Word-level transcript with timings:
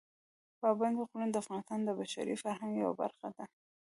پابندي 0.61 1.03
غرونه 1.09 1.27
د 1.31 1.35
افغانستان 1.43 1.79
د 1.83 1.89
بشري 1.99 2.35
فرهنګ 2.43 2.73
یوه 2.83 2.93
برخه 3.01 3.27
ده. 3.35 3.45